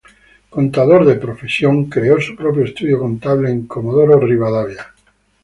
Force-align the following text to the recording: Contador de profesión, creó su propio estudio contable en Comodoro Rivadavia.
Contador 0.49 1.05
de 1.05 1.13
profesión, 1.13 1.85
creó 1.85 2.19
su 2.19 2.35
propio 2.35 2.63
estudio 2.63 2.97
contable 2.97 3.51
en 3.51 3.67
Comodoro 3.67 4.19
Rivadavia. 4.19 4.87